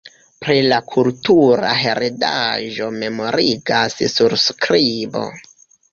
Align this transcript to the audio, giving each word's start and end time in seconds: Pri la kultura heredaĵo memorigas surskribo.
Pri 0.43 0.53
la 0.71 0.77
kultura 0.93 1.73
heredaĵo 1.83 2.89
memorigas 2.97 3.99
surskribo. 4.17 5.27